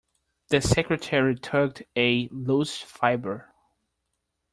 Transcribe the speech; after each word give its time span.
The 0.47 0.61
secretary 0.61 1.35
tugged 1.35 1.81
at 1.81 1.85
a 1.95 2.27
loose 2.31 2.81
fibre. 2.81 3.53